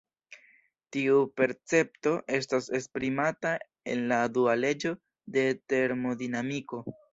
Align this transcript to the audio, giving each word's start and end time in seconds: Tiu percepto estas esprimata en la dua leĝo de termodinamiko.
Tiu 0.95 1.19
percepto 1.39 2.13
estas 2.37 2.71
esprimata 2.79 3.53
en 3.95 4.03
la 4.15 4.19
dua 4.41 4.59
leĝo 4.65 4.97
de 5.39 5.47
termodinamiko. 5.75 6.85